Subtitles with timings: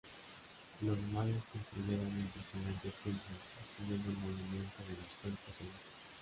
[0.81, 3.37] Los mayas construyeron impresionantes templos
[3.77, 5.93] siguiendo el movimiento de los cuerpos celestes.